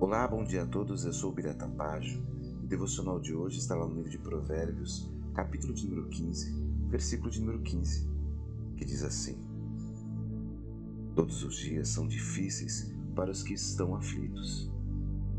[0.00, 1.04] Olá, bom dia a todos.
[1.04, 2.22] Eu sou o Birata Tampajo
[2.62, 6.54] e o devocional de hoje está lá no livro de Provérbios, capítulo de número 15,
[6.88, 8.08] versículo de número 15,
[8.76, 9.36] que diz assim:
[11.16, 14.70] Todos os dias são difíceis para os que estão aflitos,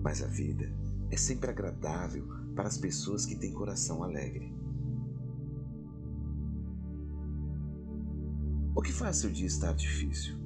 [0.04, 0.70] mas a vida
[1.10, 4.54] é sempre agradável para as pessoas que têm coração alegre.
[8.76, 10.38] O que faz seu dia estar difícil?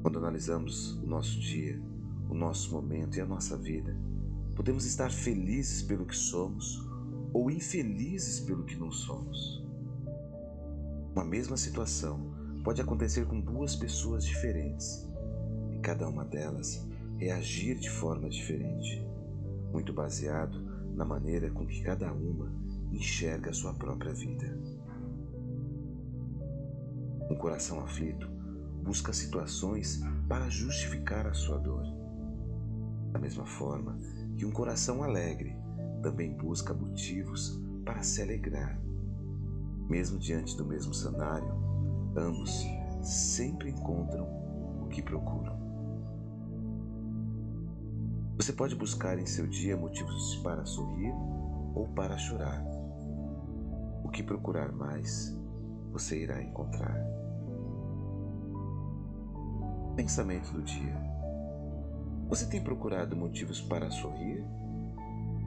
[0.00, 1.78] Quando analisamos o nosso dia,
[2.30, 3.96] o nosso momento e a nossa vida,
[4.54, 6.88] podemos estar felizes pelo que somos
[7.32, 9.64] ou infelizes pelo que não somos.
[11.12, 15.10] Uma mesma situação pode acontecer com duas pessoas diferentes
[15.72, 16.88] e cada uma delas
[17.18, 19.04] reagir de forma diferente,
[19.72, 20.62] muito baseado
[20.94, 22.52] na maneira com que cada uma
[22.92, 24.56] enxerga a sua própria vida.
[27.28, 28.28] Um coração aflito
[28.84, 31.99] busca situações para justificar a sua dor.
[33.12, 33.98] Da mesma forma
[34.36, 35.56] que um coração alegre
[36.02, 38.80] também busca motivos para se alegrar.
[39.88, 41.52] Mesmo diante do mesmo cenário,
[42.16, 42.64] ambos
[43.02, 44.26] sempre encontram
[44.82, 45.58] o que procuram.
[48.36, 51.12] Você pode buscar em seu dia motivos para sorrir
[51.74, 52.64] ou para chorar.
[54.02, 55.36] O que procurar mais,
[55.92, 56.96] você irá encontrar.
[59.94, 61.19] Pensamento do dia.
[62.30, 64.44] Você tem procurado motivos para sorrir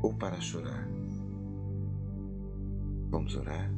[0.01, 0.85] ou para chorar?
[3.09, 3.73] Vamos orar?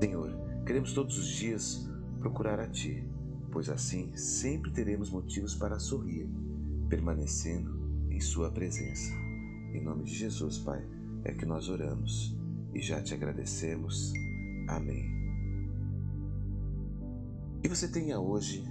[0.00, 1.86] Senhor, queremos todos os dias
[2.20, 3.06] procurar a Ti,
[3.52, 6.26] pois assim sempre teremos motivos para sorrir,
[6.88, 9.12] permanecendo em Sua presença.
[9.74, 10.82] Em nome de Jesus, Pai,
[11.22, 12.34] é que nós oramos
[12.72, 14.10] e já te agradecemos.
[14.68, 15.04] Amém.
[17.60, 18.64] Que você tenha hoje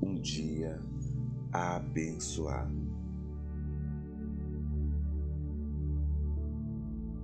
[0.00, 0.80] um dia
[1.52, 2.91] abençoado.